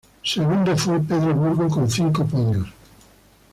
[0.23, 2.67] Segundo fue Pedro Burgo con cinco podios.